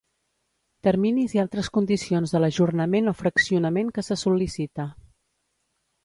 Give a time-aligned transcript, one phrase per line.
[0.85, 4.87] Terminis i altres condicions de l'ajornament o fraccionament que se sol·licita.